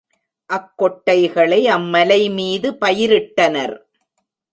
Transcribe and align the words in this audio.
அக் 0.49 0.71
கொட்டைகளை 0.77 1.59
அம் 1.67 1.93
மலைமீது 1.93 2.71
பயிரிட்டனர். 2.81 3.75